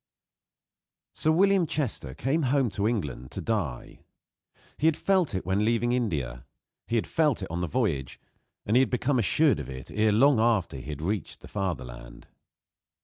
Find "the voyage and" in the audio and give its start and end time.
7.59-8.75